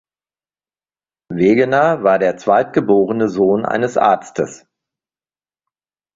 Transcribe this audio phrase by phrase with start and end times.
[1.29, 4.65] Wegener war der zweitgeborene Sohn eines Arztes.